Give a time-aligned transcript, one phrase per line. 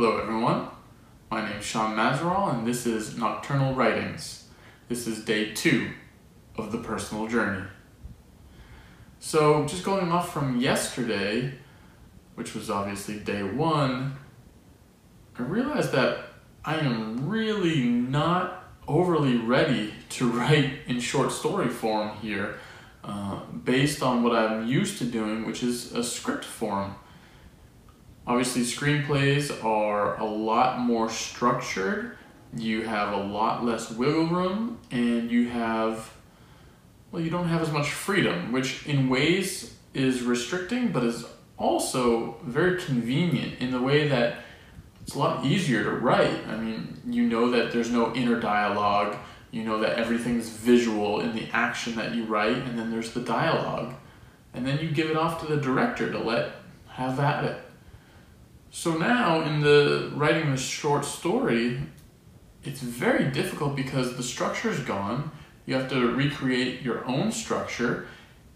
[0.00, 0.68] Hello everyone,
[1.28, 4.44] my name is Shaun Mazerall and this is Nocturnal Writings.
[4.86, 5.90] This is day two
[6.54, 7.66] of the personal journey.
[9.18, 11.54] So just going off from yesterday,
[12.36, 14.16] which was obviously day one,
[15.36, 16.26] I realized that
[16.64, 22.60] I am really not overly ready to write in short story form here
[23.02, 26.94] uh, based on what I'm used to doing, which is a script form.
[28.28, 32.18] Obviously, screenplays are a lot more structured,
[32.54, 36.12] you have a lot less wiggle room, and you have,
[37.10, 41.24] well, you don't have as much freedom, which in ways is restricting, but is
[41.56, 44.40] also very convenient in the way that
[45.00, 46.46] it's a lot easier to write.
[46.48, 49.16] I mean, you know that there's no inner dialogue,
[49.50, 53.22] you know that everything's visual in the action that you write, and then there's the
[53.22, 53.94] dialogue.
[54.52, 56.52] And then you give it off to the director to let
[56.88, 57.62] have at it.
[58.78, 61.80] So now in the writing the short story,
[62.62, 65.32] it's very difficult because the structure is gone.
[65.66, 68.06] You have to recreate your own structure,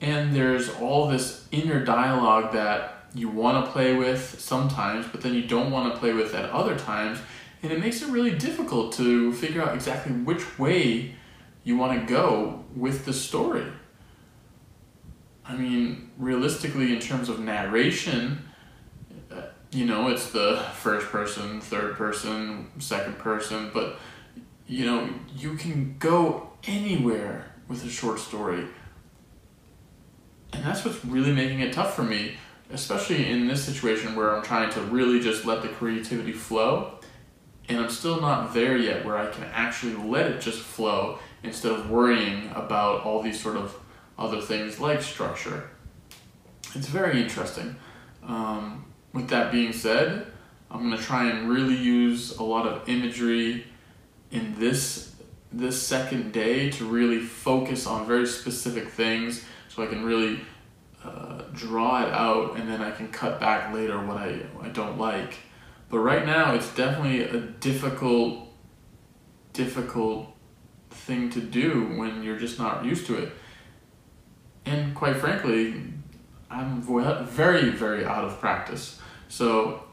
[0.00, 5.34] and there's all this inner dialogue that you want to play with sometimes, but then
[5.34, 7.20] you don't want to play with at other times,
[7.62, 11.14] and it makes it really difficult to figure out exactly which way
[11.62, 13.66] you want to go with the story.
[15.44, 18.47] I mean, realistically, in terms of narration,
[19.70, 23.98] you know, it's the first person, third person, second person, but
[24.66, 28.66] you know, you can go anywhere with a short story.
[30.52, 32.36] And that's what's really making it tough for me,
[32.70, 36.98] especially in this situation where I'm trying to really just let the creativity flow.
[37.68, 41.72] And I'm still not there yet where I can actually let it just flow instead
[41.72, 43.76] of worrying about all these sort of
[44.18, 45.70] other things like structure.
[46.74, 47.76] It's very interesting.
[48.22, 50.26] Um, with that being said,
[50.70, 53.66] I'm to try and really use a lot of imagery
[54.30, 55.14] in this
[55.50, 60.40] this second day to really focus on very specific things so I can really
[61.02, 64.98] uh, draw it out and then I can cut back later what I, I don't
[64.98, 65.38] like.
[65.88, 68.48] But right now it's definitely a difficult
[69.54, 70.28] difficult
[70.90, 73.32] thing to do when you're just not used to it.
[74.66, 75.82] And quite frankly,
[76.50, 79.00] I'm very, very out of practice.
[79.28, 79.84] So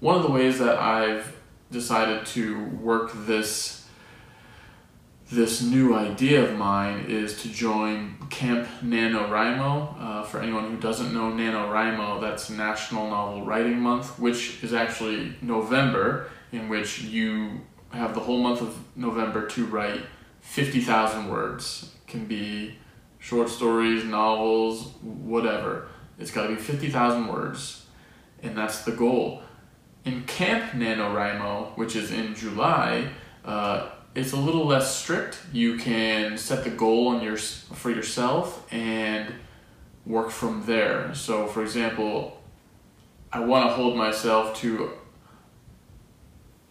[0.00, 1.36] one of the ways that I've
[1.70, 3.78] decided to work this
[5.30, 10.00] this new idea of mine is to join Camp NaNoWriMo.
[10.00, 15.36] Uh, for anyone who doesn't know NaNoWriMo, that's National Novel Writing Month, which is actually
[15.42, 20.00] November, in which you have the whole month of November to write
[20.40, 21.94] 50,000 words.
[22.06, 22.78] It can be
[23.18, 25.88] short stories, novels, whatever.
[26.18, 27.84] It's got to be 50,000 words,
[28.42, 29.42] and that's the goal.
[30.04, 33.10] In Camp NaNoWriMo, which is in July,
[33.44, 35.40] uh, it's a little less strict.
[35.52, 39.34] You can set the goal on your, for yourself and
[40.06, 41.14] work from there.
[41.14, 42.40] So, for example,
[43.32, 44.90] I want to hold myself to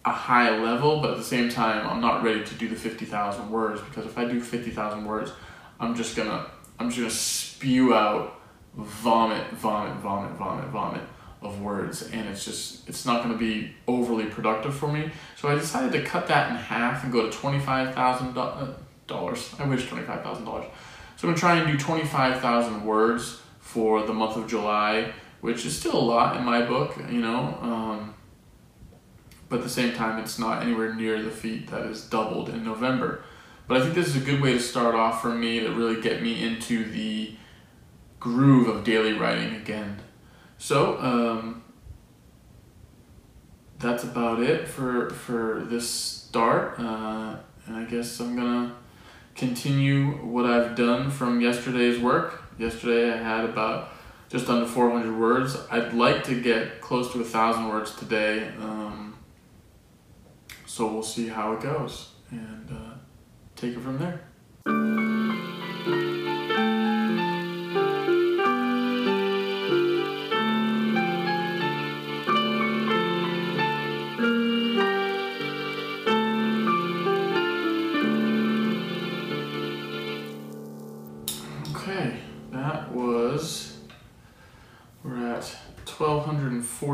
[0.04, 3.50] a high level, but at the same time, I'm not ready to do the 50,000
[3.50, 5.32] words because if I do 50,000 words,
[5.78, 6.46] I'm just gonna
[6.80, 8.40] I'm just gonna spew out
[8.74, 11.02] vomit, vomit, vomit, vomit, vomit
[11.42, 15.10] of words, and it's just it's not gonna be overly productive for me.
[15.36, 18.34] So I decided to cut that in half and go to twenty five thousand
[19.06, 19.54] dollars.
[19.58, 20.66] I wish twenty five thousand dollars.
[21.16, 25.12] So I'm gonna try and do twenty five thousand words for the month of July,
[25.40, 27.58] which is still a lot in my book, you know.
[27.60, 28.14] Um,
[29.48, 32.64] but at the same time, it's not anywhere near the feat that is doubled in
[32.64, 33.22] November.
[33.66, 36.00] But I think this is a good way to start off for me to really
[36.00, 37.34] get me into the
[38.20, 40.00] groove of daily writing again.
[40.58, 41.62] So, um,
[43.78, 46.78] that's about it for, for this start.
[46.78, 47.36] Uh,
[47.66, 48.74] and I guess I'm gonna
[49.34, 52.42] continue what I've done from yesterday's work.
[52.58, 53.90] Yesterday I had about
[54.28, 55.56] just under 400 words.
[55.70, 58.48] I'd like to get close to a thousand words today.
[58.60, 59.16] Um,
[60.66, 62.10] so we'll see how it goes.
[62.30, 62.94] And uh,
[63.56, 64.97] take it from there.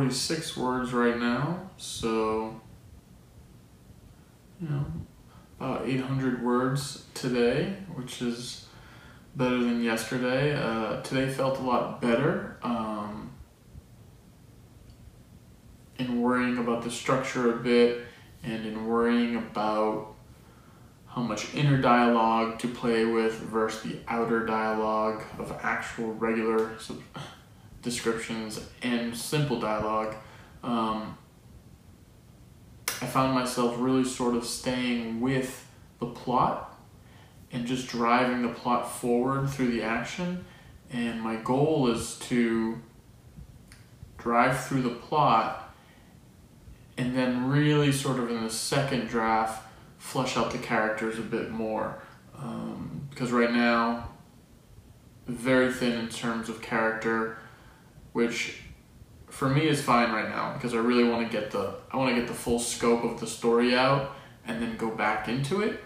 [0.04, 2.60] 1,246 words right now, so,
[4.60, 4.84] you know,
[5.58, 8.66] about 800 words today, which is
[9.34, 10.54] better than yesterday.
[10.54, 12.58] Uh, today felt a lot better.
[12.62, 13.32] Um,
[15.98, 18.04] in worrying about the structure a bit
[18.42, 20.14] and in worrying about
[21.06, 26.76] how much inner dialogue to play with versus the outer dialogue of actual regular
[27.84, 30.16] descriptions and simple dialogue.
[30.62, 31.16] Um,
[33.00, 35.66] I found myself really sort of staying with
[36.00, 36.76] the plot
[37.52, 40.44] and just driving the plot forward through the action.
[40.90, 42.80] And my goal is to
[44.16, 45.74] drive through the plot
[46.96, 49.62] and then really sort of in the second draft
[49.98, 52.02] flesh out the characters a bit more.
[52.38, 54.08] Um, because right now,
[55.26, 57.38] very thin in terms of character,
[58.14, 58.62] which
[59.28, 62.14] for me is fine right now because I really want to get the I want
[62.14, 64.12] to get the full scope of the story out
[64.46, 65.82] and then go back into it.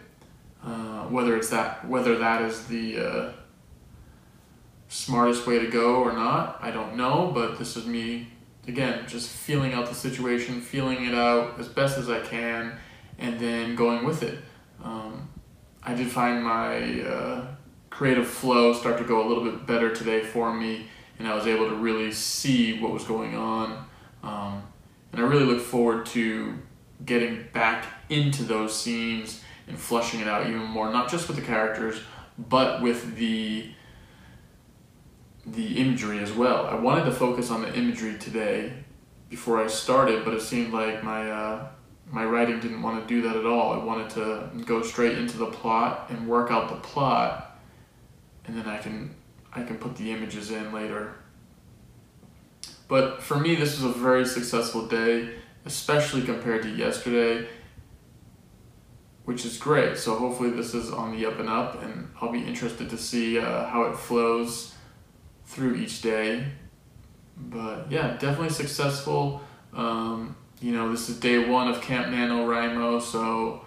[0.63, 3.33] Uh, whether it's that whether that is the uh,
[4.89, 7.33] smartest way to go or not, I don't know.
[7.35, 8.29] But this is me
[8.67, 12.75] again, just feeling out the situation, feeling it out as best as I can,
[13.19, 14.39] and then going with it.
[14.85, 15.31] Um,
[15.83, 17.47] I did find my uh,
[17.89, 21.47] creative flow start to go a little bit better today for me, and I was
[21.47, 23.87] able to really see what was going on.
[24.23, 24.63] Um,
[25.13, 26.55] and I really look forward to
[27.05, 31.43] getting back into those scenes and flushing it out even more, not just with the
[31.43, 32.01] characters,
[32.39, 33.71] but with the
[35.47, 36.67] the imagery as well.
[36.67, 38.71] I wanted to focus on the imagery today
[39.31, 41.69] before I started, but it seemed like my uh,
[42.11, 43.73] my writing didn't want to do that at all.
[43.73, 47.59] I wanted to go straight into the plot and work out the plot,
[48.47, 49.15] and then I can
[49.53, 51.15] I can put the images in later.
[52.89, 55.35] But for me, this was a very successful day,
[55.65, 57.47] especially compared to yesterday,
[59.25, 59.99] which is great.
[59.99, 63.39] So hopefully this is on the up and up, and I'll be interested to see
[63.39, 64.75] uh, how it flows
[65.45, 66.47] through each day.
[67.37, 69.43] But yeah, definitely successful.
[69.75, 73.65] Um, you know, this is day one of Camp NaNoWriMo, so,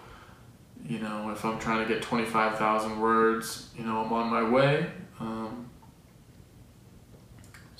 [0.86, 4.90] you know, if I'm trying to get 25,000 words, you know, I'm on my way.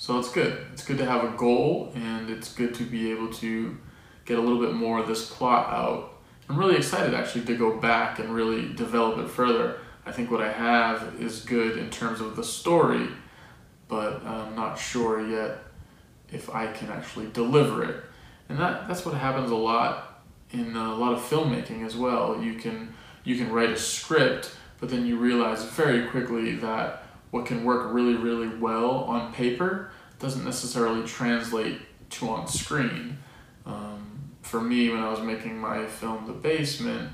[0.03, 0.65] So it's good.
[0.73, 3.77] It's good to have a goal, and it's good to be able to
[4.25, 6.15] get a little bit more of this plot out.
[6.49, 9.79] I'm really excited actually to go back and really develop it further.
[10.05, 13.07] I think what I have is good in terms of the story,
[13.87, 15.59] but I'm not sure yet
[16.33, 18.03] if I can actually deliver it
[18.49, 20.21] and that that's what happens a lot
[20.51, 22.41] in a lot of filmmaking as well.
[22.43, 27.02] You can you can write a script, but then you realize very quickly that
[27.33, 29.89] what can work really really well on paper
[30.19, 31.81] doesn't necessarily translate
[32.11, 33.17] to on screen.
[33.65, 37.09] Um, for me, when I was making my film The Basement,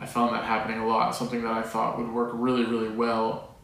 [0.00, 1.14] I found that happening a lot.
[1.14, 3.54] Something that I thought would work really really well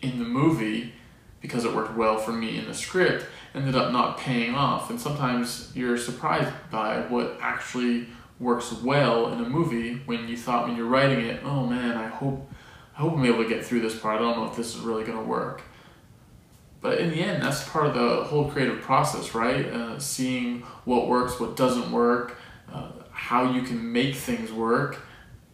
[0.00, 0.92] in the movie
[1.40, 3.24] because it worked well for me in the script
[3.54, 4.90] ended up not paying off.
[4.90, 8.08] And sometimes you're surprised by what actually
[8.38, 12.08] works well in a movie when you thought when you're writing it, oh man, I
[12.08, 12.46] hope
[13.00, 14.16] I hope I'm able to get through this part.
[14.16, 15.62] I don't know if this is really going to work.
[16.82, 19.64] But in the end, that's part of the whole creative process, right?
[19.64, 22.36] Uh, seeing what works, what doesn't work,
[22.70, 25.00] uh, how you can make things work,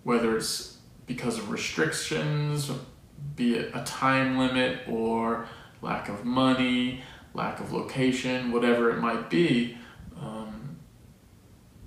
[0.02, 2.68] whether it's because of restrictions,
[3.36, 5.46] be it a time limit or
[5.82, 9.78] lack of money, lack of location, whatever it might be.
[10.20, 10.78] Um,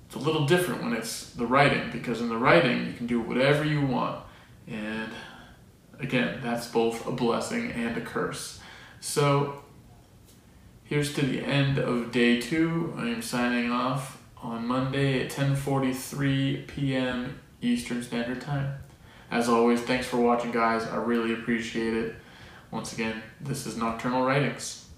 [0.06, 3.20] it's a little different when it's the writing because in the writing you can do
[3.20, 4.24] whatever you want.
[4.66, 5.10] And
[6.00, 8.60] again, that's both a blessing and a curse.
[9.00, 9.62] So
[10.84, 12.94] here's to the end of day two.
[12.96, 17.40] I am signing off on Monday at 10:43 p.m.
[17.60, 18.78] Eastern Standard Time.
[19.30, 20.86] As always, thanks for watching, guys.
[20.86, 22.16] I really appreciate it.
[22.70, 24.89] Once again, this is Nocturnal Writings.